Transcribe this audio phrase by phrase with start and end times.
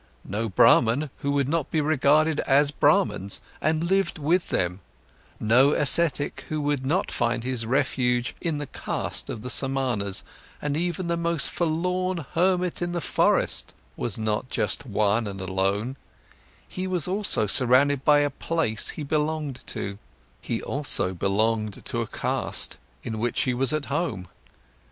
[0.25, 4.79] No Brahman, who would not be regarded as Brahmans and lived with them,
[5.39, 10.23] no ascetic who would not find his refuge in the caste of the Samanas,
[10.59, 15.97] and even the most forlorn hermit in the forest was not just one and alone,
[16.67, 19.99] he was also surrounded by a place he belonged to,
[20.41, 24.27] he also belonged to a caste, in which he was at home.